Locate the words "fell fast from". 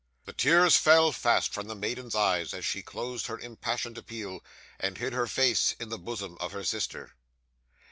0.77-1.67